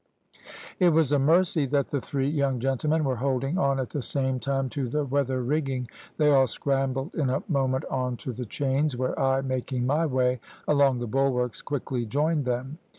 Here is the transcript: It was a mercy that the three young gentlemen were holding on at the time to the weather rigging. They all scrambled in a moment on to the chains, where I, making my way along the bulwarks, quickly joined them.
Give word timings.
It 0.79 0.89
was 0.89 1.11
a 1.11 1.19
mercy 1.19 1.67
that 1.67 1.89
the 1.89 2.01
three 2.01 2.27
young 2.27 2.59
gentlemen 2.59 3.03
were 3.03 3.17
holding 3.17 3.59
on 3.59 3.79
at 3.79 3.91
the 3.91 4.01
time 4.41 4.67
to 4.69 4.89
the 4.89 5.05
weather 5.05 5.43
rigging. 5.43 5.89
They 6.17 6.31
all 6.31 6.47
scrambled 6.47 7.13
in 7.13 7.29
a 7.29 7.43
moment 7.47 7.85
on 7.85 8.17
to 8.25 8.33
the 8.33 8.45
chains, 8.45 8.97
where 8.97 9.19
I, 9.19 9.41
making 9.41 9.85
my 9.85 10.07
way 10.07 10.39
along 10.67 11.01
the 11.01 11.07
bulwarks, 11.07 11.61
quickly 11.61 12.07
joined 12.07 12.45
them. 12.45 12.79